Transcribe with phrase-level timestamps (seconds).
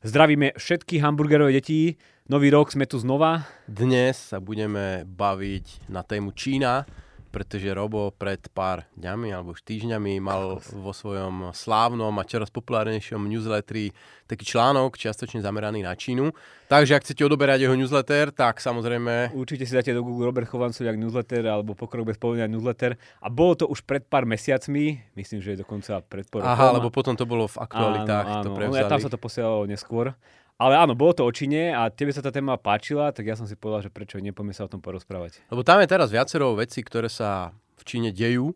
[0.00, 1.94] Zdravíme všetkých hamburgerové detí.
[2.26, 3.46] Nový rok sme tu znova.
[3.70, 6.82] Dnes sa budeme baviť na tému Čína,
[7.30, 13.22] pretože Robo pred pár dňami alebo už týždňami mal vo svojom slávnom a čoraz populárnejšom
[13.30, 13.94] newsletteri
[14.26, 16.30] taký článok čiastočne zameraný na Čínu.
[16.70, 19.34] Takže ak chcete odoberať jeho newsletter, tak samozrejme...
[19.34, 22.94] Určite si dáte do Google Robert Chovancoviak newsletter alebo Pokrok bez povedania newsletter.
[23.18, 26.94] A bolo to už pred pár mesiacmi, myslím, že je dokonca pred pár Aha, lebo
[26.94, 28.26] potom to bolo v aktualitách.
[28.26, 28.54] Áno, áno.
[28.54, 30.14] To No, ja tam sa to posielalo neskôr.
[30.60, 33.48] Ale áno, bolo to o Číne a tebe sa tá téma páčila, tak ja som
[33.48, 35.40] si povedal, že prečo nepoďme sa o tom porozprávať.
[35.48, 38.52] Lebo tam je teraz viacero vecí, ktoré sa v Číne dejú,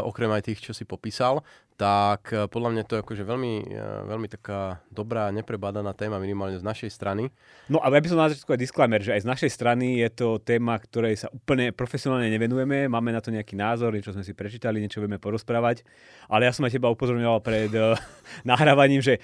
[0.00, 1.44] okrem aj tých, čo si popísal,
[1.82, 6.54] tak eh, podľa mňa to je akože veľmi, eh, veľmi taká dobrá, neprebádaná téma minimálne
[6.60, 7.32] z našej strany.
[7.66, 10.08] No ale ja by som na začiatku aj disclaimer, že aj z našej strany je
[10.14, 14.36] to téma, ktorej sa úplne profesionálne nevenujeme, máme na to nejaký názor, niečo sme si
[14.36, 15.82] prečítali, niečo vieme porozprávať,
[16.30, 17.72] ale ja som aj teba upozorňoval pred
[18.50, 19.18] nahrávaním, že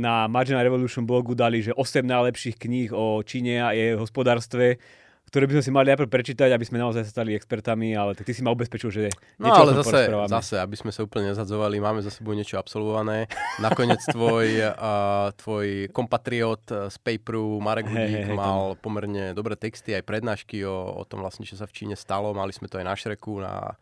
[0.00, 4.78] na Marginal Revolution blogu dali, že 8 najlepších kníh o Číne a jej hospodárstve,
[5.26, 8.32] ktoré by sme si mali najprv prečítať, aby sme naozaj stali expertami, ale tak ty
[8.32, 9.10] si ma ubezpečil, že
[9.42, 13.26] No ale zase, zase, aby sme sa úplne nezadzovali, máme za sebou niečo absolvované.
[13.58, 19.98] Nakoniec tvoj, uh, tvoj kompatriot z Paperu, Marek Hudík, hej, hej, mal pomerne dobré texty,
[19.98, 22.30] aj prednášky o, o tom vlastne, čo sa v Číne stalo.
[22.30, 23.74] Mali sme to aj na Šreku, na,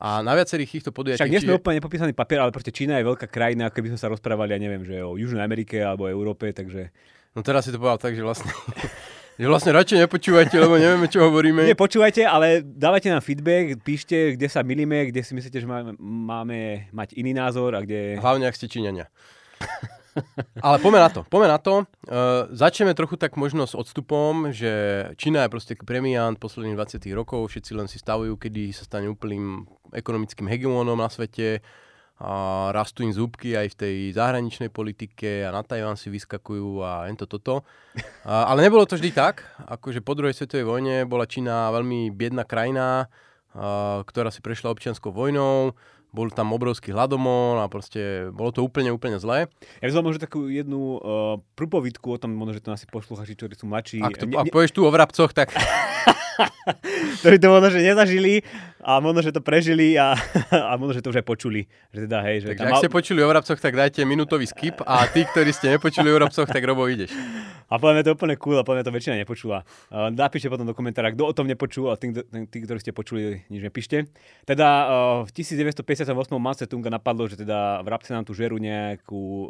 [0.00, 1.24] a na viacerých týchto podujatiach.
[1.24, 4.12] Však nie sme úplne nepopísaný papier, ale proste Čína je veľká krajina, keby sme sa
[4.12, 6.88] rozprávali, ja neviem, že o Južnej Amerike alebo Európe, takže...
[7.36, 8.48] No teraz si to povedal tak, že vlastne,
[9.36, 11.68] že vlastne radšej nepočúvajte, lebo nevieme, čo hovoríme.
[11.68, 15.92] Nie, počúvajte, ale dávajte nám feedback, píšte, kde sa milíme, kde si myslíte, že máme,
[16.00, 18.16] máme mať iný názor a kde...
[18.16, 19.12] Hlavne, ak ste Číňania.
[20.64, 21.74] Ale poďme na to, poďme na to.
[22.08, 27.52] Uh, začneme trochu tak možno s odstupom, že Čína je proste premiant posledných 20 rokov,
[27.52, 31.60] všetci len si stavujú, kedy sa stane úplným ekonomickým hegemónom na svete
[32.16, 37.04] a rastú im zúbky aj v tej zahraničnej politike a na Tajván si vyskakujú a
[37.12, 37.60] ento toto.
[38.24, 42.48] A, ale nebolo to vždy tak, akože po druhej svetovej vojne bola Čína veľmi biedná
[42.48, 43.12] krajina,
[43.52, 45.76] a, ktorá si prešla občianskou vojnou,
[46.16, 49.52] bol tam obrovský hladomor a proste bolo to úplne, úplne zlé.
[49.84, 53.36] Ja by som možno takú jednu uh, prúpovidku o tom, možno, že to asi posluchači,
[53.36, 55.52] ktorí sú mladší, Ak, to, ne, ak povieš tu o vrabcoch, tak
[57.20, 58.40] ktorí to možno, že nezažili
[58.86, 60.14] a možno, že to prežili a,
[60.70, 61.66] a možno, že to už aj počuli.
[61.90, 64.78] Že teda, hej, že Takže tam ak ste počuli o vrabcoch, tak dajte minútový skip
[64.86, 67.10] a tí, ktorí ste nepočuli o vrabcoch, tak Robo ideš.
[67.66, 69.66] A podľa mňa to je úplne cool a podľa mňa to väčšina nepočula.
[69.90, 72.14] Uh, napíšte potom do komentára, kto o tom nepočul a tí,
[72.46, 74.06] tí, ktorí ste počuli, nič nepíšte.
[74.46, 76.06] Teda uh, v 1958
[76.38, 79.46] Mao Tse-tunga napadlo, že teda vrabce nám tu žerú nejakú uh,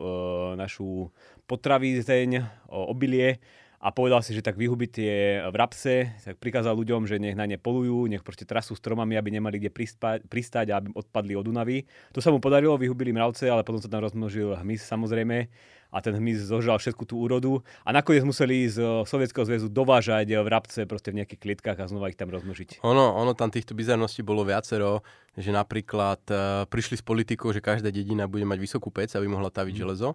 [0.56, 1.12] našu
[1.44, 3.36] potravízeň, uh, obilie
[3.80, 5.12] a povedal si, že tak vyhubiť tie
[5.52, 9.60] vrabce, tak prikázal ľuďom, že nech na ne polujú, nech proste trasú stromami, aby nemali
[9.60, 9.70] kde
[10.26, 11.84] pristať a aby odpadli od Dunavy.
[12.16, 15.48] To sa mu podarilo, vyhubili mravce, ale potom sa tam rozmnožil hmyz samozrejme
[15.94, 20.34] a ten hmyz zožral všetku tú úrodu a nakoniec museli z eh, Sovietskeho zväzu dovážať
[20.42, 22.82] vrabce proste v nejakých klietkách a znova ich tam rozmnožiť.
[22.82, 25.00] Ono, ono tam týchto bizarností bolo viacero,
[25.36, 29.52] že napríklad uh, prišli s politikou, že každá dedina bude mať vysokú pec, aby mohla
[29.52, 29.80] taviť Mhm.
[29.84, 30.08] železo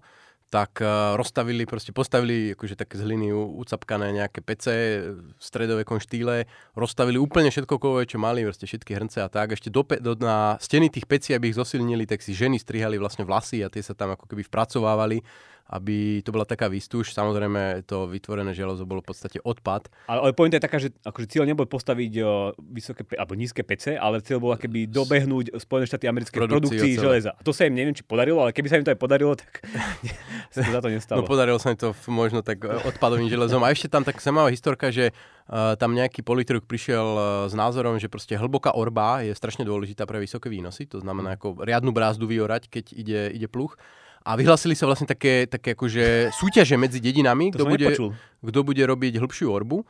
[0.52, 6.44] tak uh, rozstavili, proste postavili akože také z hliny ucapkané nejaké pece v stredovekom štýle,
[6.76, 9.56] rozstavili úplne všetko kové, čo mali, proste všetky hrnce a tak.
[9.56, 13.24] Ešte do, do, na steny tých pecí, aby ich zosilnili, tak si ženy strihali vlastne
[13.24, 15.24] vlasy a tie sa tam ako keby vpracovávali,
[15.72, 17.16] aby to bola taká výstuž.
[17.16, 19.88] Samozrejme, to vytvorené železo bolo v podstate odpad.
[20.12, 23.64] Ale, ale pointa je taká, že akože cieľ nebol postaviť o, vysoké pe- alebo nízke
[23.64, 27.24] pece, ale cieľ bol keby dobehnúť Spojené štáty americké produkcii celé.
[27.24, 27.32] železa.
[27.32, 29.64] A to sa im neviem, či podarilo, ale keby sa im to aj podarilo, tak
[30.54, 31.24] sa to za to nestalo.
[31.24, 33.64] No podarilo sa mi to možno tak e, odpadovým železom.
[33.64, 35.16] A ešte tam tak zaujímavá historka, že
[35.48, 40.04] uh, tam nejaký politruk prišiel uh, s názorom, že proste hlboká orba je strašne dôležitá
[40.04, 40.84] pre vysoké výnosy.
[40.92, 43.80] To znamená ako riadnu brázdu vyorať, keď ide, ide pluch.
[44.22, 47.88] A vyhlasili sa vlastne také, také akože súťaže medzi dedinami, to kto bude,
[48.46, 49.82] kto bude robiť hĺbšiu orbu.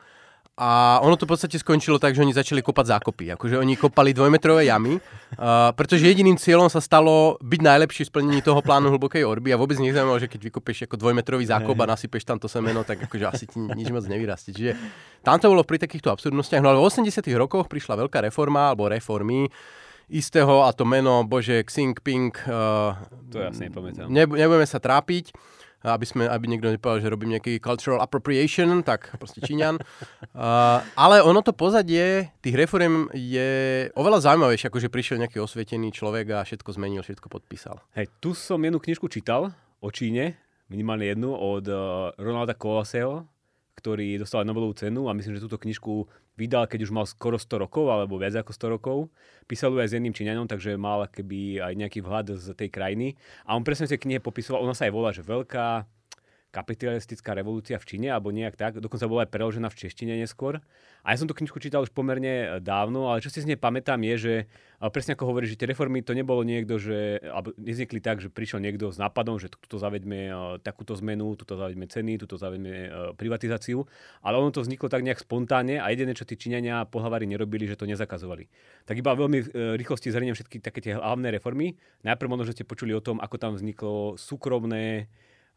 [0.62, 3.34] A ono to v podstate skončilo tak, že oni začali kopať zákopy.
[3.40, 8.40] Akože oni kopali dvojmetrové jamy, uh, pretože jediným cieľom sa stalo byť najlepší v splnení
[8.44, 12.28] toho plánu hlbokej orby a vôbec nezaujímalo, že keď vykopeš ako dvojmetrový zákop a nasypeš
[12.28, 14.54] tam to semeno, tak akože asi ti nič moc nevyrastie.
[14.54, 14.72] Čiže
[15.24, 16.62] tam to bolo pri takýchto absurdnostiach.
[16.62, 19.50] No ale v 80 rokoch prišla veľká reforma alebo reformy
[20.12, 22.36] istého a to meno, bože, Xing Ping.
[22.44, 22.94] Uh,
[23.32, 24.12] To ja si nepamätám.
[24.12, 25.32] Ne, nebudeme sa trápiť,
[25.82, 29.80] aby, sme, aby niekto nepovedal, že robím nejaký cultural appropriation, tak proste Číňan.
[29.82, 35.90] uh, ale ono to pozadie tých reform je oveľa zaujímavejšie, ako že prišiel nejaký osvietený
[35.96, 37.82] človek a všetko zmenil, všetko podpísal.
[37.98, 40.38] Hej, tu som jednu knižku čítal o Číne,
[40.70, 43.26] minimálne jednu, od uh, Ronalda Kolaseho,
[43.76, 47.64] ktorý dostal Nobelovú cenu a myslím, že túto knižku vydal, keď už mal skoro 100
[47.68, 48.98] rokov, alebo viac ako 100 rokov.
[49.46, 53.16] Písal ju aj s jedným Číňanom, takže mal keby aj nejaký vhľad z tej krajiny.
[53.46, 55.86] A on presne v tej knihe popisoval, ona sa aj volá, že veľká
[56.52, 58.84] kapitalistická revolúcia v Číne, alebo nejak tak.
[58.84, 60.60] Dokonca bola aj preložená v češtine neskôr.
[61.02, 63.58] A ja som tú knižku čítal už pomerne e, dávno, ale čo si z nej
[63.58, 67.56] pamätám je, že e, presne ako hovorí, že tie reformy to nebolo niekto, že alebo
[67.58, 71.90] neznikli tak, že prišiel niekto s nápadom, že tuto zavedme e, takúto zmenu, tuto zavedme
[71.90, 73.88] ceny, tuto zavedme privatizáciu,
[74.22, 77.80] ale ono to vzniklo tak nejak spontánne a jediné, čo tí Číňania pohlavári nerobili, že
[77.80, 78.46] to nezakazovali.
[78.86, 81.80] Tak iba veľmi rýchlosti zhrniem všetky také tie hlavné reformy.
[82.06, 85.08] Najprv možno, že ste počuli o tom, ako tam vzniklo súkromné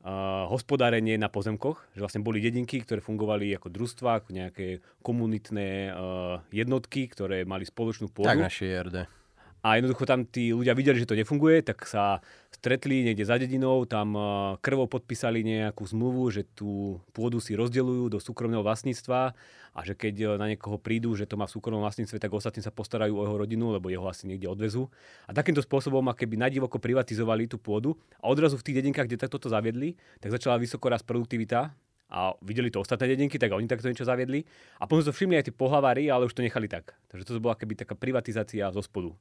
[0.05, 5.91] uh, hospodárenie na pozemkoch, že vlastne boli dedinky, ktoré fungovali ako družstva, ako nejaké komunitné
[5.91, 8.29] uh, jednotky, ktoré mali spoločnú pôdu.
[8.29, 9.24] Tak naše JRD.
[9.65, 12.21] A jednoducho tam tí ľudia videli, že to nefunguje, tak sa
[12.53, 14.13] stretli niekde za dedinou, tam
[14.61, 19.33] krvou podpísali nejakú zmluvu, že tú pôdu si rozdeľujú do súkromného vlastníctva
[19.73, 22.69] a že keď na niekoho prídu, že to má v súkromnom vlastníctve, tak ostatní sa
[22.69, 24.93] postarajú o jeho rodinu, lebo jeho asi niekde odvezú.
[25.25, 29.49] A takýmto spôsobom, keby nadivoko privatizovali tú pôdu a odrazu v tých dedinkách, kde toto
[29.49, 31.73] zaviedli, tak začala vysoko rast produktivita
[32.13, 34.45] a videli to ostatné dedinky, tak oni takto niečo zaviedli.
[34.77, 36.93] A potom to všimli aj tí pohlavári, ale už to nechali tak.
[37.09, 39.17] Takže to bola keby taká privatizácia zo spodu.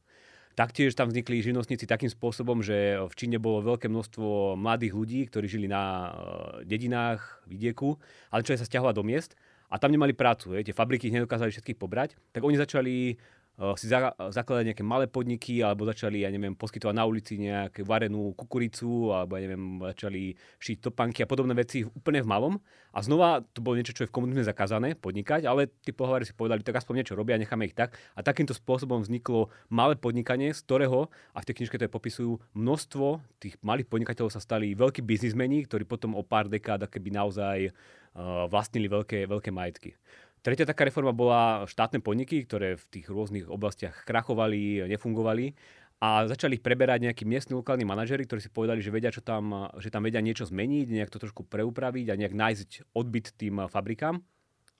[0.54, 5.50] Taktiež tam vznikli živnostníci takým spôsobom, že v Číne bolo veľké množstvo mladých ľudí, ktorí
[5.50, 7.98] žili na eh, dedinách, vidieku,
[8.30, 9.34] ale čo sa stiahovať do miest
[9.74, 10.54] a tam nemali prácu.
[10.54, 13.18] Je, tie fabriky ich nedokázali všetkých pobrať, tak oni začali
[13.78, 18.34] si za, zakladať nejaké malé podniky alebo začali, ja neviem, poskytovať na ulici nejakú varenú
[18.34, 22.54] kukuricu alebo, ja neviem, začali šiť topanky a podobné veci úplne v malom.
[22.94, 26.34] A znova to bolo niečo, čo je v komunizme zakázané podnikať, ale tí pohovári si
[26.34, 27.98] povedali, tak aspoň niečo robia, necháme ich tak.
[28.18, 32.32] A takýmto spôsobom vzniklo malé podnikanie, z ktorého, a v tej knižke to je popisujú,
[32.58, 37.58] množstvo tých malých podnikateľov sa stali veľkí biznismeni, ktorí potom o pár dekád keby naozaj
[37.70, 39.98] uh, vlastnili veľké, veľké majetky.
[40.44, 45.56] Tretia taká reforma bola štátne podniky, ktoré v tých rôznych oblastiach krachovali, nefungovali
[46.04, 49.88] a začali preberať nejakí miestni lokálni manažery, ktorí si povedali, že vedia, čo tam, že
[49.88, 54.20] tam vedia niečo zmeniť, nejak to trošku preupraviť a nejak nájsť odbyt tým fabrikám.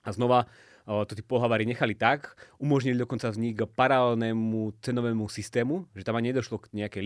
[0.04, 0.52] A znova
[0.84, 6.60] to tí pohlavári nechali tak, umožnili dokonca vznik paralelnému cenovému systému, že tam ani nedošlo
[6.60, 7.00] k nejakej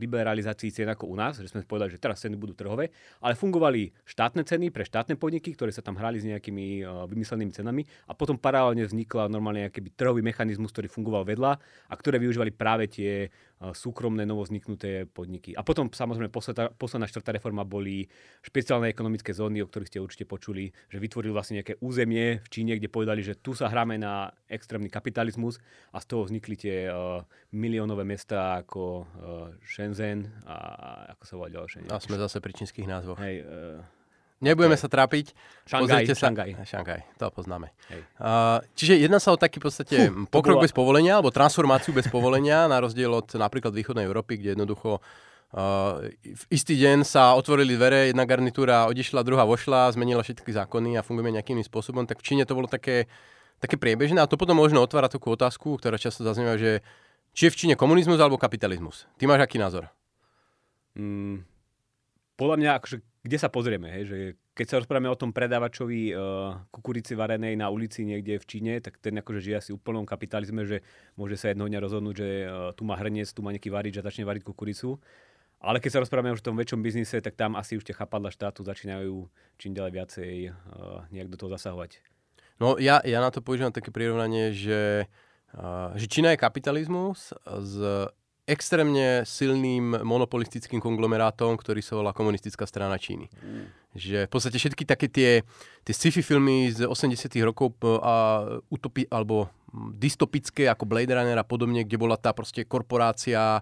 [0.00, 2.88] liberalizácii cien ako u nás, že sme povedali, že teraz ceny budú trhové,
[3.20, 7.84] ale fungovali štátne ceny pre štátne podniky, ktoré sa tam hrali s nejakými vymyslenými cenami
[8.08, 11.52] a potom paralelne vznikla normálne nejaký trhový mechanizmus, ktorý fungoval vedľa
[11.88, 13.28] a ktoré využívali práve tie
[13.58, 15.50] súkromné novozniknuté podniky.
[15.58, 18.06] A potom samozrejme posledná, posledná štvrtá reforma boli
[18.46, 22.78] špeciálne ekonomické zóny, o ktorých ste určite počuli, že vytvorili vlastne nejaké územie v Číne,
[22.78, 25.60] kde povedali, že tu sa hráme na extrémny kapitalizmus
[25.92, 27.22] a z toho vznikli tie uh,
[27.52, 29.06] miliónové mesta ako uh,
[29.64, 30.56] Shenzhen a,
[31.16, 31.88] ako sa volá ďalšie.
[31.88, 33.18] A sme zase pri čínskych názvoch.
[33.20, 33.80] Hej, uh,
[34.38, 35.34] Nebudeme sa trápiť.
[35.66, 36.30] Šangaj, sa...
[36.30, 36.62] Šangaj.
[36.62, 37.74] Šangaj, to poznáme.
[38.22, 40.64] Uh, čiže jedná sa o taký v podstate Fú, pokrok bola...
[40.64, 45.02] bez povolenia, alebo transformáciu bez povolenia, na rozdiel od napríklad východnej Európy, kde jednoducho
[45.54, 50.98] uh, v istý deň sa otvorili dvere, jedna garnitúra odišla, druhá vošla, zmenila všetky zákony
[50.98, 52.04] a fungujeme nejakým spôsobom.
[52.04, 53.08] Tak v Číne to bolo také,
[53.62, 56.84] také priebežné a to potom možno otvára takú otázku, ktorá často zaznieva, že
[57.32, 59.06] či je v Číne komunizmus alebo kapitalizmus.
[59.20, 59.86] Ty máš aký názor?
[60.98, 61.46] Mm,
[62.34, 64.18] podľa mňa, akože, kde sa pozrieme, hej, že
[64.58, 68.98] keď sa rozprávame o tom predávačovi uh, kukurici varenej na ulici niekde v Číne, tak
[68.98, 70.82] ten akože žije asi úplnom kapitalizme, že
[71.14, 74.06] môže sa jednoho dňa rozhodnúť, že uh, tu má hrniec, tu má nejaký varič a
[74.06, 74.98] začne variť kukuricu.
[75.58, 78.30] Ale keď sa rozprávame už o tom väčšom biznise, tak tam asi už tie chapadla
[78.30, 79.26] štátu začínajú
[79.58, 80.54] čím ďalej viacej uh,
[81.10, 81.98] nejak do toho zasahovať.
[82.62, 85.10] No ja, ja na to používam také prirovnanie, že,
[85.58, 87.74] uh, že Čína je kapitalizmus s
[88.48, 93.28] extrémne silným monopolistickým konglomerátom, ktorý sa volá komunistická strana Číny.
[93.28, 93.66] Mm.
[93.92, 95.44] Že v podstate všetky také tie,
[95.84, 99.52] tie sci-fi filmy z 80 rokov a utopi, alebo
[99.92, 103.60] dystopické ako Blade Runner a podobne, kde bola tá proste korporácia,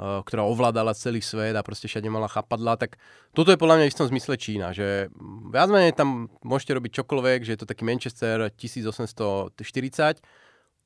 [0.00, 2.96] ktorá ovládala celý svet a proste všade mala chapadla, tak
[3.36, 5.12] toto je podľa mňa v istom zmysle Čína, že
[5.52, 10.24] viac menej tam môžete robiť čokoľvek, že je to taký Manchester 1840,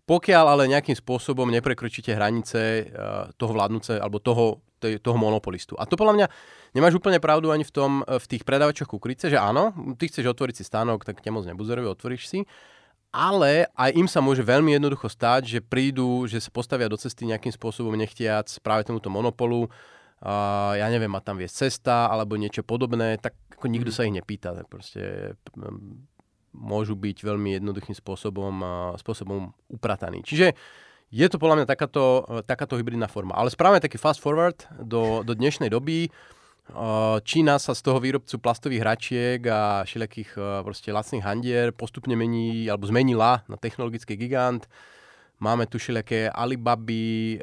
[0.04, 5.78] pokiaľ ale nejakým spôsobom neprekročíte hranice uh, toho vládnuce alebo toho, toho monopolistu.
[5.80, 6.26] A to podľa mňa
[6.76, 10.28] nemáš úplne pravdu ani v, tom, eh, v tých predávačoch kukrice, že áno, ty chceš
[10.36, 12.44] otvoriť si stánok, tak ťa moc nebuzerujú, otvoríš si.
[13.14, 17.30] Ale aj im sa môže veľmi jednoducho stať, že prídu, že sa postavia do cesty
[17.30, 19.70] nejakým spôsobom nechtiac práve tomuto monopolu.
[20.18, 23.96] Uh, ja neviem, má tam viesť cesta alebo niečo podobné, tak ako nikto mm.
[23.96, 24.50] sa ich nepýta.
[24.66, 25.34] Proste
[26.50, 28.62] môžu byť veľmi jednoduchým spôsobom,
[28.98, 30.26] spôsobom uprataní.
[30.26, 30.58] Čiže
[31.14, 33.38] je to podľa mňa takáto, takáto hybridná forma.
[33.38, 36.10] Ale správame taký fast forward do, do dnešnej doby.
[37.28, 40.30] Čína sa z toho výrobcu plastových hračiek a všelijakých
[40.64, 44.64] proste lacných handier postupne mení, alebo zmenila na technologický gigant.
[45.44, 47.36] Máme tu všelijaké Alibaby,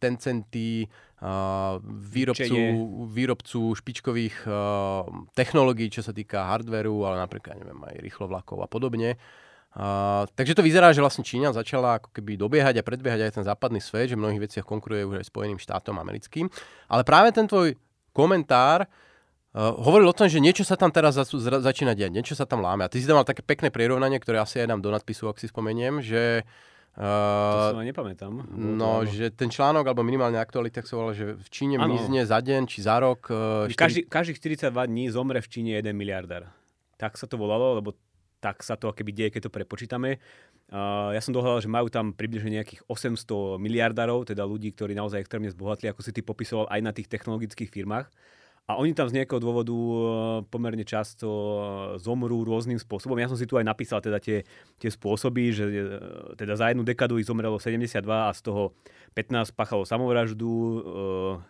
[0.00, 0.88] Tencenty,
[2.08, 2.56] výrobcu,
[3.12, 4.48] výrobcu špičkových
[5.36, 9.20] technológií, čo sa týka hardveru, ale napríklad neviem, aj rýchlovlakov a podobne.
[9.78, 13.44] Uh, takže to vyzerá, že vlastne Čína začala ako keby dobiehať a predbiehať aj ten
[13.44, 16.48] západný svet, že v mnohých veciach konkuruje už aj Spojeným štátom americkým.
[16.88, 17.76] Ale práve ten tvoj
[18.18, 22.34] komentár uh, hovoril o tom, že niečo sa tam teraz za, za, začína diať, niečo
[22.34, 22.82] sa tam láme.
[22.82, 25.38] A ty si tam mal také pekné prirovnanie, ktoré asi aj dám do nadpisu, ak
[25.38, 26.42] si spomeniem, že
[26.98, 28.32] Uh, to sa nepamätám.
[28.58, 31.94] No, to, že ten článok, alebo minimálne aktualitách sa volá, že v Číne ano.
[31.94, 33.30] mizne za deň či za rok...
[33.30, 36.50] Uh, Každý, každých 42 dní zomre v Číne 1 miliardár.
[36.98, 37.94] Tak sa to volalo, lebo
[38.38, 40.22] tak sa to keby deje, keď to prepočítame.
[41.14, 45.50] Ja som dohľadal, že majú tam približne nejakých 800 miliardárov, teda ľudí, ktorí naozaj extrémne
[45.50, 48.06] zbohatli, ako si ty popisoval, aj na tých technologických firmách.
[48.68, 49.96] A oni tam z nejakého dôvodu e,
[50.52, 51.58] pomerne často e,
[52.04, 53.16] zomrú rôznym spôsobom.
[53.16, 54.44] Ja som si tu aj napísal teda tie,
[54.76, 55.84] tie spôsoby, že e,
[56.36, 58.76] teda za jednu dekadu ich zomrelo 72 a z toho
[59.16, 60.84] 15 pachalo samovraždu,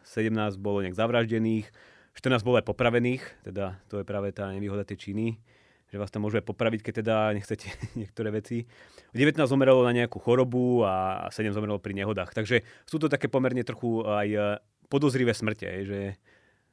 [0.07, 1.67] 17 bolo nejak zavraždených,
[2.15, 5.43] 14 bolo aj popravených, teda to je práve tá nevýhoda tej Číny
[5.89, 7.69] že vás tam môžu aj popraviť, keď teda nechcete
[8.01, 8.69] niektoré veci.
[9.17, 12.37] 19 zomrelo na nejakú chorobu a 7 zomrelo pri nehodách.
[12.37, 16.01] Takže sú to také pomerne trochu aj podozrivé smrte, že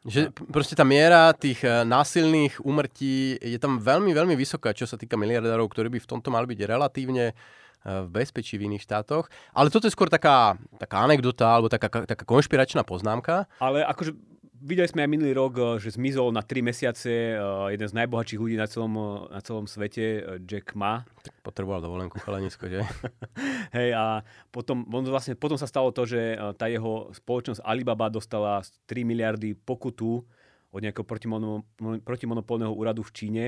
[0.06, 5.02] že proste tá miera tých eh, násilných úmrtí je tam veľmi, veľmi vysoká, čo sa
[5.02, 7.36] týka miliardárov, ktorí by v tomto mali byť relatívne eh,
[8.06, 9.26] v bezpečí v iných štátoch.
[9.58, 13.50] Ale toto je skôr taká, taká anekdota alebo taká, taká konšpiračná poznámka.
[13.58, 14.14] Ale akože
[14.62, 17.40] videli sme aj minulý rok, eh, že zmizol na 3 mesiace eh,
[17.76, 21.04] jeden z najbohatších ľudí na celom, eh, na celom svete, Jack Ma.
[21.24, 22.82] Tak potreboval dovolenku chalanisko, že?
[23.78, 28.64] Hej, a potom, on vlastne, potom sa stalo to, že tá jeho spoločnosť Alibaba dostala
[28.88, 30.24] 3 miliardy pokutu
[30.76, 31.08] od nejakého
[32.04, 33.46] protimonopolného úradu v Číne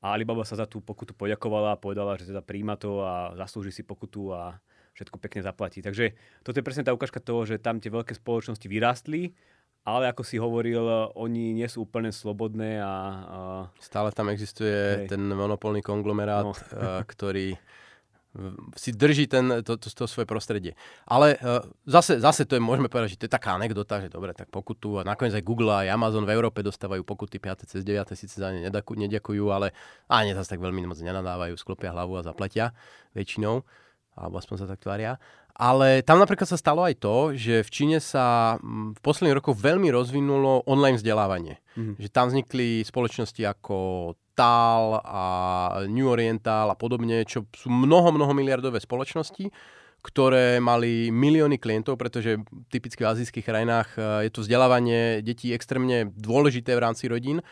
[0.00, 3.70] a Alibaba sa za tú pokutu poďakovala a povedala, že teda príjma to a zaslúži
[3.70, 4.56] si pokutu a
[4.92, 5.80] všetko pekne zaplatí.
[5.80, 6.12] Takže
[6.44, 9.32] toto je presne tá ukážka toho, že tam tie veľké spoločnosti vyrástli
[9.82, 12.86] ale ako si hovoril, oni nie sú úplne slobodné a...
[12.86, 13.38] a...
[13.82, 15.10] Stále tam existuje hej.
[15.10, 16.54] ten monopolný konglomerát, no.
[17.02, 17.58] ktorý
[18.80, 20.72] si drží ten, to, to, to svoje prostredie.
[21.04, 24.32] Ale uh, zase, zase to je, môžeme povedať, že to je taká anekdota, že dobre,
[24.32, 27.68] tak pokutu a nakoniec aj Google a Amazon v Európe dostávajú pokuty 5.
[27.68, 28.08] cez 9.
[28.16, 29.76] síce za ne neďakujú, ale
[30.08, 32.72] ani zase tak veľmi moc nenadávajú, sklopia hlavu a zaplatia
[33.12, 33.60] väčšinou,
[34.16, 35.20] alebo aspoň sa tak tvária.
[35.52, 39.60] Ale tam napríklad sa stalo aj to, že v Číne sa mm, v posledných rokoch
[39.60, 41.60] veľmi rozvinulo online vzdelávanie.
[41.76, 41.96] Mm-hmm.
[42.00, 43.76] Že tam vznikli spoločnosti ako
[44.32, 45.24] TAL a
[45.88, 49.52] New Oriental a podobne, čo sú mnoho, mnoho miliardové spoločnosti,
[50.02, 52.40] ktoré mali milióny klientov, pretože
[52.72, 57.44] typicky v azijských krajinách e, je to vzdelávanie detí extrémne dôležité v rámci rodín, e,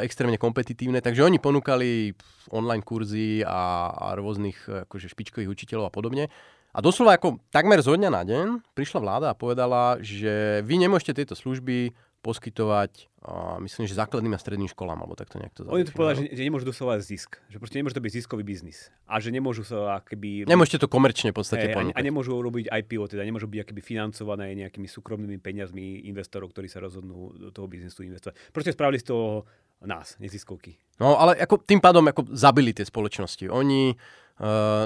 [0.00, 2.16] extrémne kompetitívne, takže oni ponúkali
[2.48, 6.32] online kurzy a, a rôznych e, akože špičkových učiteľov a podobne.
[6.72, 11.20] A doslova ako takmer zo dňa na deň prišla vláda a povedala, že vy nemôžete
[11.20, 15.82] tieto služby poskytovať, uh, myslím, že základným a stredným školám, alebo takto nejak to Oni
[15.82, 17.42] to povedali, že, že nemôžu dosávať zisk.
[17.50, 18.94] Že proste nemôže to byť ziskový biznis.
[19.10, 20.46] A že nemôžu sa akoby...
[20.46, 21.98] Nemôžete to komerčne v podstate ponúkať.
[21.98, 26.78] A, nemôžu robiť IPO, teda nemôžu byť akoby financované nejakými súkromnými peniazmi investorov, ktorí sa
[26.78, 28.38] rozhodnú do toho biznisu investovať.
[28.54, 29.42] Proste spravili z toho
[29.82, 30.78] nás, neziskovky.
[31.02, 33.50] No, ale ako tým pádom ako zabili tie spoločnosti.
[33.50, 33.98] Oni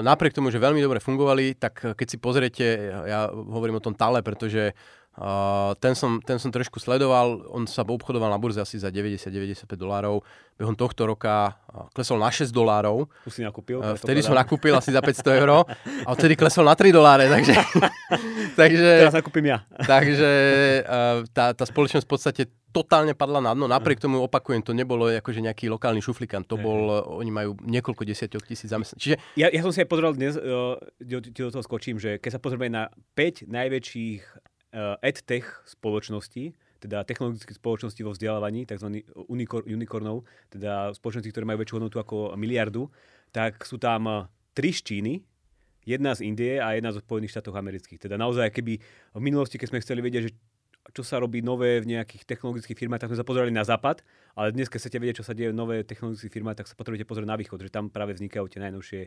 [0.03, 2.65] napriek tomu, že veľmi dobre fungovali, tak keď si pozriete,
[3.07, 4.75] ja hovorím o tom Tale, pretože
[5.17, 9.65] Uh, ten, som, ten som trošku sledoval, on sa obchodoval na burze asi za 90-95
[9.73, 10.21] dolárov.
[10.53, 13.09] Behom tohto roka uh, klesol na 6 dolárov.
[13.25, 13.81] Už si nakúpil?
[13.81, 15.65] Uh, vtedy som nakúpil asi za 500 eur
[16.05, 17.49] a vtedy klesol na 3 doláre, takže...
[18.61, 19.65] takže Teraz nakúpim ja.
[19.97, 20.31] takže
[20.85, 23.65] uh, tá, tá spoločnosť v podstate totálne padla na dno.
[23.65, 26.45] Napriek tomu opakujem, to nebolo akože nejaký lokálny šuflikant.
[26.45, 29.01] To bol, oni majú niekoľko desiatok tisíc zamestnaní.
[29.01, 29.15] Čiže...
[29.33, 32.43] Ja, ja som si aj pozrel dnes, uh, do, do toho skočím, že keď sa
[32.43, 34.46] pozrieme na 5 najväčších uh,
[35.01, 39.01] edtech spoločnosti, teda technologické spoločnosti vo vzdelávaní, tzv.
[39.27, 42.87] Unicor- unicornov, teda spoločnosti, ktoré majú väčšiu hodnotu ako miliardu,
[43.33, 44.17] tak sú tam eh,
[44.53, 45.13] tri z Číny,
[45.87, 47.99] jedna z Indie a jedna zo Spojených štátov amerických.
[48.09, 48.73] Teda naozaj, keby
[49.15, 50.33] v minulosti, keď sme chceli vedieť, že
[50.95, 54.07] čo sa robí nové v nejakých technologických firmách, tak sme sa pozerali na západ,
[54.39, 57.03] ale dnes, keď chcete vedieť, čo sa deje v nové technologických firmách, tak sa potrebujete
[57.03, 59.01] pozrieť na východ, že tam práve vznikajú tie najnovšie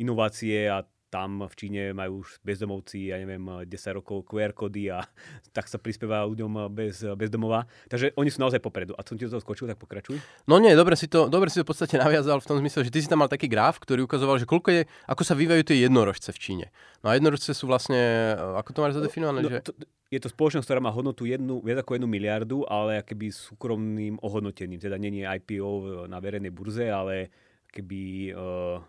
[0.00, 5.04] inovácie a tam v Číne majú už bezdomovci, ja neviem, 10 rokov QR kódy a
[5.56, 7.64] tak sa prispieva ľuďom bez, bez domova.
[7.88, 8.92] Takže oni sú naozaj popredu.
[8.96, 10.20] A som ti do toho skočil, tak pokračuj.
[10.44, 12.92] No nie, dobre si, to, dobre si to v podstate naviazal v tom zmysle, že
[12.92, 15.88] ty si tam mal taký graf, ktorý ukazoval, že koľko je, ako sa vyvajú tie
[15.88, 16.66] jednorožce v Číne.
[17.00, 19.40] No a jednorožce sú vlastne, ako to máš zadefinované?
[19.40, 19.64] No, že...
[19.64, 19.72] to,
[20.08, 24.80] je to spoločnosť, ktorá má hodnotu jednu, viac ako jednu miliardu, ale keby súkromným ohodnotením.
[24.80, 27.28] Teda nie je IPO na verejnej burze, ale
[27.68, 28.80] keby uh,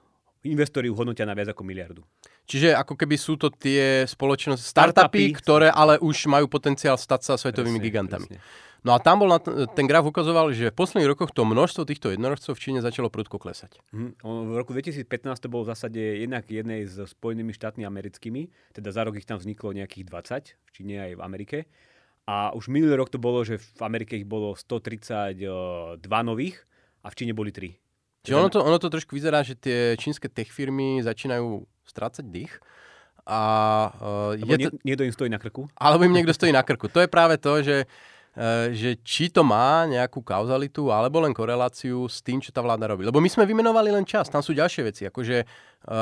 [0.51, 2.01] investori ju hodnotia na viac ako miliardu.
[2.50, 7.22] Čiže ako keby sú to tie spoločnosti, startupy, startupy ktoré ale už majú potenciál stať
[7.22, 8.27] sa svetovými presne, gigantami.
[8.29, 8.68] Presne.
[8.79, 11.84] No a tam bol na t- ten graf ukazoval, že v posledných rokoch to množstvo
[11.84, 13.84] týchto jednorožcov v Číne začalo prudko klesať.
[13.91, 15.03] Mm, v roku 2015
[15.44, 19.36] to bolo v zásade jednak jednej s Spojenými štátmi americkými, teda za rok ich tam
[19.36, 21.58] vzniklo nejakých 20, v Číne aj v Amerike.
[22.29, 26.63] A už minulý rok to bolo, že v Amerike ich bolo 132 nových
[27.03, 27.88] a v Číne boli 3.
[28.30, 32.54] Čiže ono to, ono to trošku vyzerá, že tie čínske tech firmy začínajú strácať dých.
[33.30, 33.42] A,
[33.98, 34.78] uh, je to...
[34.86, 35.66] niekto im stojí na krku?
[35.78, 36.90] Alebo im niekto stojí na krku.
[36.90, 42.10] To je práve to, že, uh, že či to má nejakú kauzalitu alebo len koreláciu
[42.10, 43.06] s tým, čo tá vláda robí.
[43.06, 45.46] Lebo my sme vymenovali len čas, tam sú ďalšie veci, akože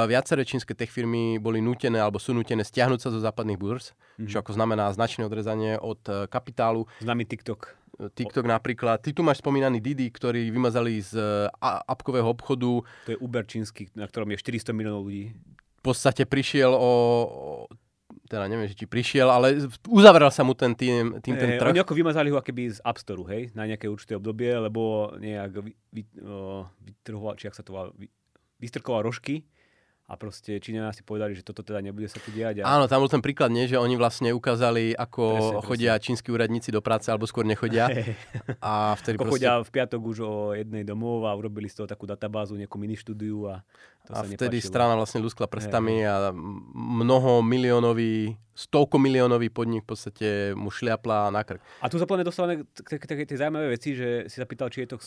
[0.07, 4.25] viaceré čínske tech firmy boli nutené alebo sú nutené stiahnuť sa zo západných burz, mm-hmm.
[4.25, 6.01] čo ako znamená značné odrezanie od
[6.33, 6.89] kapitálu.
[7.03, 7.77] Známy TikTok.
[7.97, 9.01] TikTok napríklad.
[9.01, 11.17] Ty tu máš spomínaný Didi, ktorý vymazali z
[11.61, 12.85] apkového obchodu.
[12.85, 15.33] To je Uber čínsky, na ktorom je 400 miliónov ľudí.
[15.77, 16.91] V podstate prišiel o,
[18.29, 21.73] teda neviem, že či prišiel, ale uzavrel sa mu ten tým, tým ten trh.
[21.73, 25.63] Oni ako vymazali ho akéby z App Store, hej, na nejaké určité obdobie, lebo nejak
[25.63, 26.01] vy, vy,
[26.83, 28.11] vytrhoval, či ak sa to volá, vy,
[28.59, 29.47] vystrkoval rožky
[30.07, 32.63] a proste Číňania si povedali, že toto teda nebude sa tu diať.
[32.63, 32.79] A...
[32.79, 36.05] Áno, tam bol ten príklad, nie, že oni vlastne ukázali, ako presne, chodia presne.
[36.07, 37.91] čínsky úradníci do práce, alebo skôr nechodia.
[38.63, 39.43] a vtedy ako proste...
[39.43, 42.95] chodia v piatok už o jednej domov a urobili z toho takú databázu, nejakú mini
[42.95, 43.67] štúdiu a
[44.07, 44.71] to a sa vtedy nepáčilo.
[44.71, 46.07] strana vlastne luskla prstami hey.
[46.07, 46.31] a
[46.71, 51.59] mnoho miliónový, stovko miliónový podnik v podstate mu šliapla na krk.
[51.83, 54.95] A tu sa plne dostávame k tej zaujímavé veci, že si sa pýtal, či je
[54.95, 55.03] to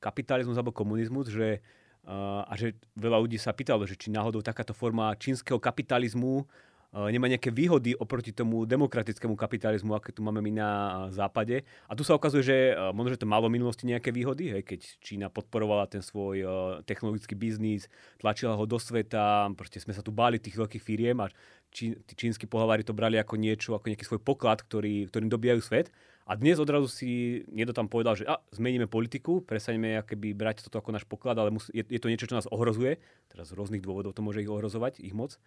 [0.00, 1.60] kapitalizmus alebo komunizmus, že
[2.06, 6.46] a že veľa ľudí sa pýtalo, že či náhodou takáto forma čínskeho kapitalizmu
[6.88, 10.70] nemá nejaké výhody oproti tomu demokratickému kapitalizmu, aké tu máme my na
[11.12, 11.60] západe.
[11.84, 12.56] A tu sa ukazuje, že
[12.96, 16.48] možno, že to malo v minulosti nejaké výhody, hej, keď Čína podporovala ten svoj
[16.88, 21.28] technologický biznis, tlačila ho do sveta, proste sme sa tu báli tých veľkých firiem a
[21.68, 25.60] čí, tí čínsky pohlavári to brali ako niečo, ako nejaký svoj poklad, ktorý, ktorým dobijajú
[25.60, 25.92] svet.
[26.28, 30.76] A dnes odrazu si niekto tam povedal, že a, zmeníme politiku, prestaneme akéby brať toto
[30.76, 33.00] ako náš poklad, ale mus, je, je to niečo, čo nás ohrozuje.
[33.32, 35.40] Teraz z rôznych dôvodov to môže ich ohrozovať, ich moc.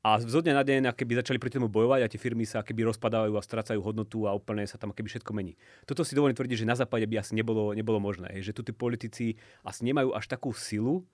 [0.00, 2.88] A zo dňa na deň keby začali proti tomu bojovať a tie firmy sa keby
[2.90, 5.54] rozpadávajú a strácajú hodnotu a úplne sa tam keby všetko mení.
[5.84, 8.32] Toto si dovolím tvrdiť, že na západe by asi nebolo, nebolo možné.
[8.40, 9.24] Že tu tí politici
[9.62, 11.04] asi nemajú až takú silu,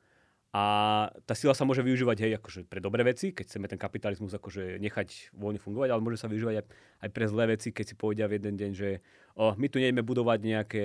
[0.59, 0.63] a
[1.23, 4.83] tá sila sa môže využívať hej, akože pre dobré veci, keď chceme ten kapitalizmus akože
[4.83, 6.65] nechať voľne fungovať, ale môže sa využívať aj,
[7.07, 8.99] aj pre zlé veci, keď si povedia v jeden deň, že
[9.39, 10.85] o, my tu nejdeme budovať nejaké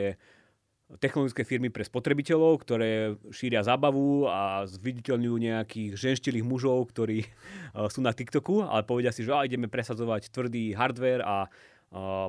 [1.01, 8.05] technologické firmy pre spotrebiteľov, ktoré šíria zábavu a zviditeľňujú nejakých ženštilých mužov, ktorí uh, sú
[8.05, 11.49] na TikToku, ale povedia si, že a, ideme presadzovať tvrdý hardware a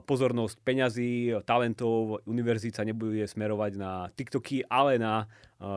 [0.05, 5.25] pozornosť peňazí, talentov, univerzít sa nebude smerovať na TikToky, ale na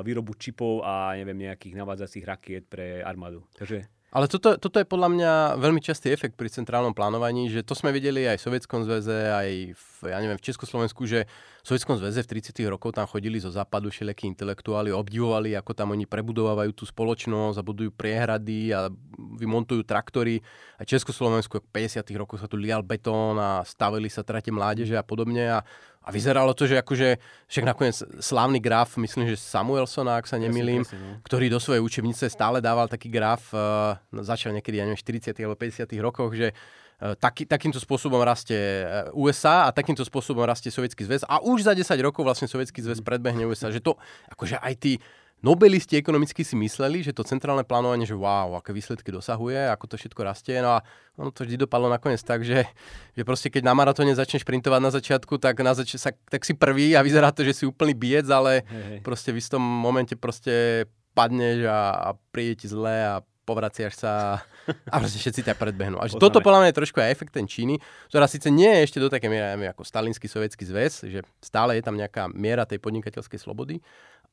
[0.04, 3.48] výrobu čipov a neviem, nejakých navádzacích rakiet pre armádu.
[3.56, 7.78] Takže ale toto, toto je podľa mňa veľmi častý efekt pri centrálnom plánovaní, že to
[7.78, 11.30] sme videli aj v Sovietskom zväze, aj v, ja neviem, v Československu, že
[11.62, 12.66] v Sovietskom zväze v 30.
[12.66, 17.68] rokoch tam chodili zo západu všelijakí intelektuáli, obdivovali, ako tam oni prebudovávajú tú spoločnosť a
[17.68, 18.90] budujú priehrady a
[19.38, 20.42] vymontujú traktory.
[20.82, 22.02] A Československu v 50.
[22.18, 25.46] rokoch sa tu lial betón a stavili sa trate mládeže a podobne.
[25.46, 25.62] A
[26.08, 27.20] a vyzeralo to, že akože,
[27.52, 31.20] však nakoniec slávny graf, myslím, že Samuelsona, ak sa nemýlim, no.
[31.28, 35.36] ktorý do svojej učebnice stále dával taký graf, uh, začal niekedy, ja neviem, 40.
[35.44, 35.84] alebo 50.
[36.00, 41.28] rokoch, že uh, taký, takýmto spôsobom rastie eh, USA a takýmto spôsobom rastie Sovietský zväz
[41.28, 44.00] a už za 10 rokov vlastne Sovietský zväz predbehne USA, že to,
[44.32, 45.04] akože aj tí
[45.38, 49.96] Nobelisti ekonomicky si mysleli, že to centrálne plánovanie, že wow, aké výsledky dosahuje, ako to
[50.02, 50.82] všetko rastie, no a
[51.14, 52.66] ono to vždy dopadlo nakoniec tak, že,
[53.14, 56.58] že proste keď na maratóne začneš šprintovať na začiatku, tak, na zač- sa, tak si
[56.58, 58.98] prvý a vyzerá to, že si úplný biec, ale hey.
[59.06, 64.44] proste v istom momente proste padneš a, a príde ti zle a povraciaš sa
[64.92, 65.96] a proste všetci ťa predbehnú.
[66.04, 67.80] A toto podľa mňa je trošku aj efekt ten Číny,
[68.12, 71.84] ktorá síce nie je ešte do také miery ako Stalinský sovietský zväz, že stále je
[71.88, 73.80] tam nejaká miera tej podnikateľskej slobody,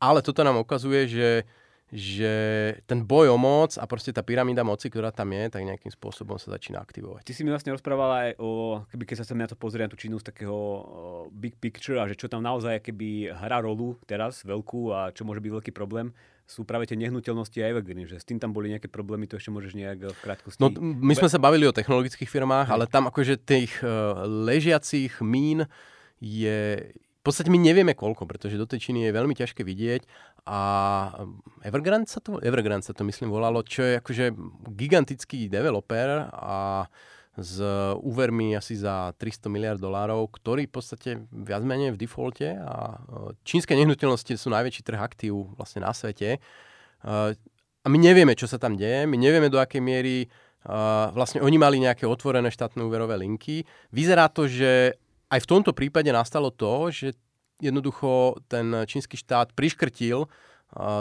[0.03, 1.31] ale toto nám ukazuje, že,
[1.95, 2.33] že
[2.91, 6.35] ten boj o moc a proste tá pyramída moci, ktorá tam je, tak nejakým spôsobom
[6.35, 7.23] sa začína aktivovať.
[7.23, 10.03] Ty si mi vlastne rozprával aj o, keby keď sa sem na to pozrieť, tú
[10.03, 10.59] Čínu z takého
[11.31, 15.39] big picture a že čo tam naozaj keby hrá rolu teraz veľkú a čo môže
[15.39, 16.11] byť veľký problém.
[16.45, 19.49] Sú práve tie nehnuteľnosti a evergreen, že s tým tam boli nejaké problémy, to ešte
[19.49, 20.61] môžeš nejak v krátkosti...
[20.61, 25.65] No, my sme sa bavili o technologických firmách, ale tam akože tých uh, ležiacich mín
[26.21, 26.93] je...
[26.95, 30.05] V podstate my nevieme koľko, pretože do tej Číny je veľmi ťažké vidieť
[30.45, 30.61] a
[31.65, 34.37] Evergrande sa to, Evergrande sa to myslím volalo, čo je akože
[34.77, 36.85] gigantický developer a
[37.35, 37.59] s
[37.99, 43.35] úvermi asi za 300 miliard dolárov, ktorý v podstate viac menej v defaulte a e,
[43.43, 46.39] čínske nehnuteľnosti sú najväčší trh aktív vlastne na svete.
[46.39, 46.41] E,
[47.85, 50.29] a my nevieme, čo sa tam deje, my nevieme, do akej miery e,
[51.11, 53.67] vlastne oni mali nejaké otvorené štátne úverové linky.
[53.91, 54.95] Vyzerá to, že
[55.27, 57.19] aj v tomto prípade nastalo to, že
[57.59, 60.31] jednoducho ten čínsky štát priškrtil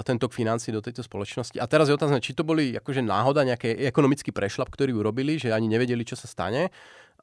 [0.06, 1.58] ten tok financí do tejto spoločnosti.
[1.58, 5.50] A teraz je otázne, či to boli akože náhoda, nejaký ekonomický prešlap, ktorý urobili, že
[5.50, 6.70] ani nevedeli, čo sa stane,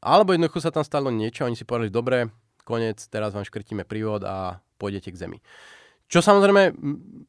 [0.03, 2.33] alebo jednoducho sa tam stalo niečo oni si povedali, dobre,
[2.65, 5.39] koniec, teraz vám škrtíme prívod a pôjdete k zemi.
[6.11, 6.75] Čo samozrejme,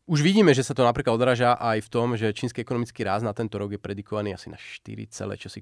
[0.10, 3.30] už vidíme, že sa to napríklad odráža aj v tom, že čínsky ekonomický ráz na
[3.30, 5.54] tento rok je predikovaný asi na 4, čo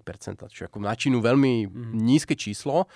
[0.47, 1.99] čo ako na Čínu veľmi mm.
[1.99, 2.87] nízke číslo.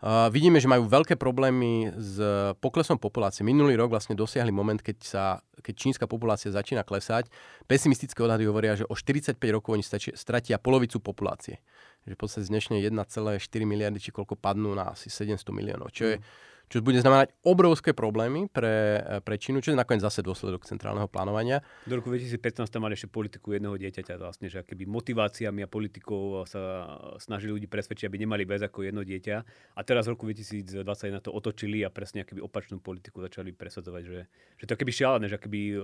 [0.00, 2.16] Uh, vidíme, že majú veľké problémy s
[2.64, 3.44] poklesom populácie.
[3.44, 5.24] Minulý rok vlastne dosiahli moment, keď, sa,
[5.60, 7.28] keď čínska populácia začína klesať.
[7.68, 11.60] Pesimistické odhady hovoria, že o 45 rokov oni stačia, stratia polovicu populácie.
[12.08, 13.36] Že v podstate z dnešnej 1,4
[13.68, 17.90] miliardy či koľko padnú na asi 700 miliónov, čo je mm čo bude znamenať obrovské
[17.90, 21.66] problémy pre, pre Čínu, čo je nakoniec zase dôsledok centrálneho plánovania.
[21.82, 26.46] Do roku 2015 tam mali ešte politiku jedného dieťaťa, vlastne, že keby motiváciami a politikou
[26.46, 26.86] sa
[27.18, 29.36] snažili ľudí presvedčiť, aby nemali viac ako jedno dieťa.
[29.74, 30.78] A teraz v roku 2020
[31.10, 34.18] na to otočili a presne keby opačnú politiku začali presadzovať, že,
[34.62, 35.82] že to keby šialené, že keby uh,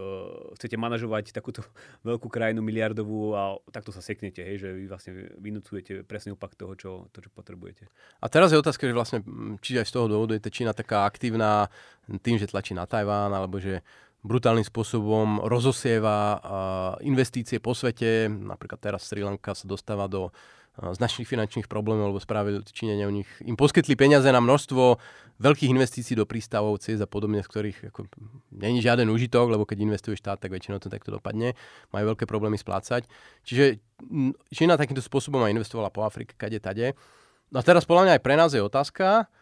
[0.55, 1.67] chcete manažovať takúto
[2.09, 6.79] veľkú krajinu miliardovú a takto sa seknete, hej, že vy vlastne vynúcujete presný opak toho,
[6.79, 7.91] čo, to, čo potrebujete.
[8.23, 9.19] A teraz je otázka, že vlastne,
[9.59, 11.73] či aj z toho dôvodu je Čína taká aktívna
[12.21, 13.81] tým, že tlačí na Tajván, alebo že
[14.21, 16.43] brutálnym spôsobom rozosieva
[17.01, 18.29] investície po svete.
[18.29, 20.35] Napríklad teraz Sri Lanka sa dostáva do
[20.77, 25.01] značných finančných problémov, lebo spravili Číňania u nich, im poskytli peniaze na množstvo
[25.41, 28.05] veľkých investícií do prístavov, ciest a podobne, z ktorých ako,
[28.53, 31.57] není žiaden užitok, lebo keď investuje štát, tak väčšinou to takto dopadne.
[31.97, 33.09] Majú veľké problémy splácať.
[33.49, 33.81] Čiže
[34.53, 36.93] Čína takýmto spôsobom aj investovala po Afrike, kade, tade.
[37.49, 39.33] No a teraz podľa mňa aj pre nás je otázka,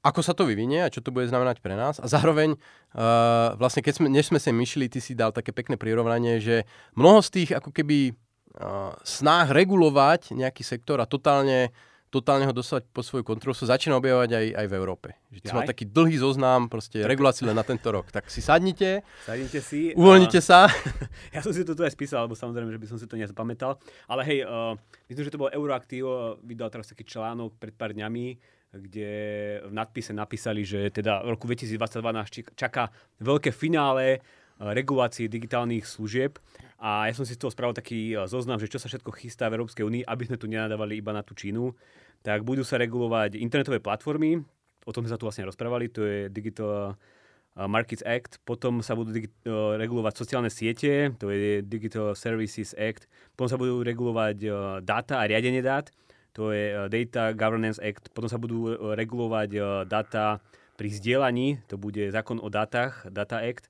[0.00, 2.00] ako sa to vyvinie a čo to bude znamenať pre nás.
[2.00, 5.76] A zároveň, uh, vlastne keď sme, než sme sa myšli, ty si dal také pekné
[5.76, 6.64] prirovnanie, že
[6.96, 8.16] mnoho z tých ako keby
[8.56, 11.68] uh, snách regulovať nejaký sektor a totálne,
[12.08, 15.08] totálne ho dostať pod svoju kontrolu sa začína objavovať aj, aj v Európe.
[15.36, 18.08] Že ty mal taký dlhý zoznam proste regulácií len na tento rok.
[18.08, 20.60] Tak si sadnite, sadnite si, uvoľnite uh, sa.
[21.36, 23.76] ja som si to tu aj spísal, lebo samozrejme, že by som si to nezapamätal.
[24.08, 24.72] Ale hej, uh,
[25.12, 26.08] myslím, že to bol Euroaktiv,
[26.40, 29.10] vydal teraz taký článok pred pár dňami, kde
[29.66, 34.20] v nadpise napísali, že teda v roku 2022 nás čaká veľké finále eh,
[34.58, 36.38] regulácií digitálnych služieb.
[36.80, 39.50] A ja som si z toho spravil taký eh, zoznam, že čo sa všetko chystá
[39.50, 41.74] v Európskej únii, aby sme tu nenadávali iba na tú Čínu.
[42.22, 44.38] Tak budú sa regulovať internetové platformy,
[44.84, 48.94] o tom sme sa tu vlastne rozprávali, to je Digital eh, Markets Act, potom sa
[48.94, 54.36] budú digi- regulovať sociálne siete, to je Digital Services Act, potom sa budú regulovať
[54.86, 55.90] dáta a riadenie dát,
[56.32, 60.38] to je eh, Data Governance Act, potom sa budú eh, regulovať eh, data
[60.78, 63.68] pri zdieľaní, to bude zákon o dátach, Data Act,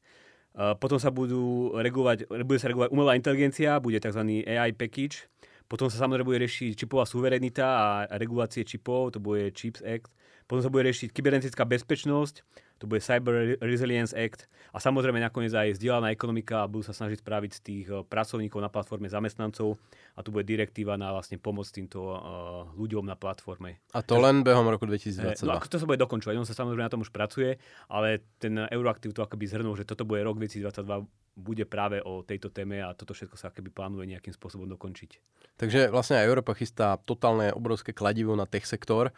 [0.79, 4.47] potom sa budú regulovať, bude sa regulovať umelá inteligencia, bude tzv.
[4.47, 5.27] AI package,
[5.67, 10.11] potom sa samozrejme bude riešiť čipová suverenita a regulácie čipov, to bude Chips Act,
[10.47, 12.47] potom sa bude riešiť kybernetická bezpečnosť,
[12.81, 17.21] to bude Cyber Resilience Act a samozrejme nakoniec aj zdieľaná ekonomika a budú sa snažiť
[17.21, 19.77] spraviť z tých eh, pracovníkov na platforme zamestnancov
[20.17, 22.19] a tu bude direktíva na vlastne pomoc týmto uh,
[22.77, 23.81] ľuďom na platforme.
[23.95, 25.47] A to len behom roku 2022.
[25.47, 29.15] No, to sa bude dokončovať, on sa samozrejme na tom už pracuje, ale ten Euroaktiv
[29.15, 31.09] to akoby zhrnul, že toto bude rok 2022
[31.41, 35.23] bude práve o tejto téme a toto všetko sa akoby plánuje nejakým spôsobom dokončiť.
[35.57, 39.15] Takže vlastne aj Európa chystá totálne obrovské kladivo na tech sektor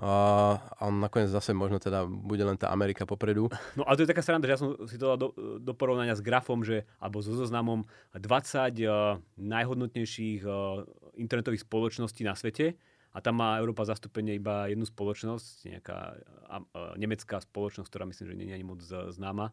[0.00, 3.52] a, a nakoniec zase možno teda bude len tá Amerika popredu.
[3.76, 5.28] No ale to je taká sranda, že ja som si to dal do,
[5.60, 7.84] do porovnania s grafom, že, alebo so zoznamom
[8.16, 10.88] 20 uh, najhodnotnejších uh,
[11.20, 12.80] internetových spoločností na svete
[13.12, 18.26] a tam má Európa zastúpenie iba jednu spoločnosť, nejaká uh, uh, nemecká spoločnosť, ktorá myslím,
[18.32, 19.52] že nie je ani moc uh, známa.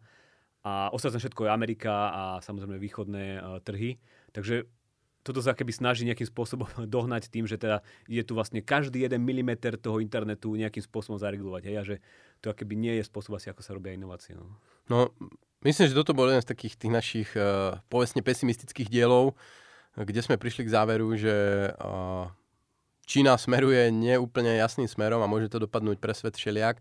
[0.63, 3.99] A ostatné všetko je Amerika a samozrejme východné uh, trhy.
[4.31, 4.63] Takže
[5.27, 9.21] toto sa keby snaží nejakým spôsobom dohnať tým, že teda je tu vlastne každý jeden
[9.27, 11.63] milimeter toho internetu nejakým spôsobom zaregulovať.
[11.67, 11.75] Hej?
[11.75, 11.95] A že
[12.39, 14.37] to keby nie je spôsob asi, ako sa robia inovácie.
[14.37, 14.45] No.
[14.87, 15.11] no,
[15.67, 19.35] myslím, že toto bol jeden z takých tých našich uh, povestne pesimistických dielov,
[19.97, 21.33] kde sme prišli k záveru, že
[21.73, 22.29] uh,
[23.07, 26.77] Čína smeruje neúplne jasným smerom a môže to dopadnúť pre svet všeliak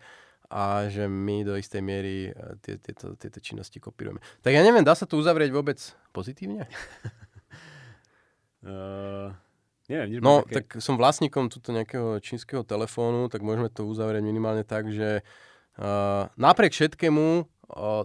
[0.50, 4.22] a že my do istej miery e, tie, tieto, tieto činnosti kopírujeme.
[4.42, 5.78] Tak ja neviem, dá sa to uzavrieť vôbec
[6.14, 6.66] pozitívne?
[8.66, 9.31] uh,
[9.87, 10.66] neviem, no, také...
[10.66, 16.26] tak som vlastníkom tuto nejakého čínskeho telefónu, tak môžeme to uzavrieť minimálne tak, že uh,
[16.35, 17.26] napriek všetkému
[17.72, 18.05] uh,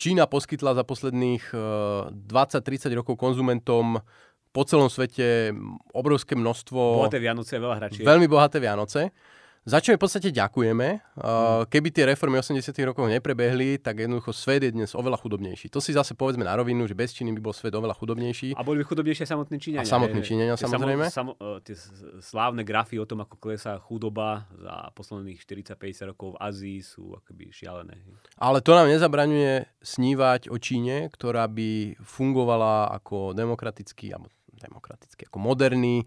[0.00, 4.02] Čína poskytla za posledných uh, 20-30 rokov konzumentom
[4.50, 5.54] po celom svete
[5.94, 7.06] obrovské množstvo...
[7.06, 8.04] Bohaté Vianoce, veľa hračiek.
[8.04, 9.14] Veľmi bohaté Vianoce
[9.62, 11.14] za čo v podstate ďakujeme.
[11.14, 15.70] Uh, keby tie reformy 80 rokov neprebehli, tak jednoducho svet je dnes oveľa chudobnejší.
[15.70, 18.58] To si zase povedzme na rovinu, že bez Číny by bol svet oveľa chudobnejší.
[18.58, 19.86] A boli by chudobnejšie samotní Číňania.
[19.86, 21.06] A samotní Číňania, samozrejme.
[21.14, 21.78] Samo, samo, tie
[22.18, 27.54] slávne grafy o tom, ako klesá chudoba za posledných 40-50 rokov v Ázii sú akoby
[27.54, 28.02] šialené.
[28.42, 34.26] Ale to nám nezabraňuje snívať o Číne, ktorá by fungovala ako demokratický, alebo
[34.58, 36.02] demokratický, ako moderný,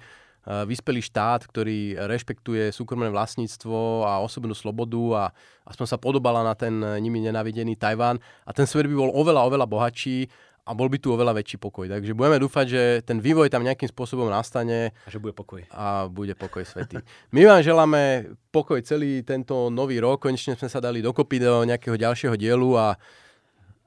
[0.45, 5.23] vyspelý štát, ktorý rešpektuje súkromné vlastníctvo a osobnú slobodu a
[5.65, 9.65] aspoň sa podobala na ten nimi nenavidený Tajván a ten svet by bol oveľa, oveľa
[9.65, 10.29] bohatší
[10.65, 11.85] a bol by tu oveľa väčší pokoj.
[11.85, 14.97] Takže budeme dúfať, že ten vývoj tam nejakým spôsobom nastane.
[15.05, 15.61] A že bude pokoj.
[15.69, 16.97] A bude pokoj svetý.
[17.29, 20.25] My vám želáme pokoj celý tento nový rok.
[20.25, 22.97] Konečne sme sa dali dokopy do nejakého ďalšieho dielu a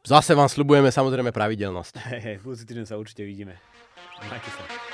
[0.07, 1.99] zase vám slubujeme samozrejme pravidelnosť.
[2.15, 3.59] Hej, hej, budúci týždeň sa určite vidíme.
[4.31, 4.88] Majte sa.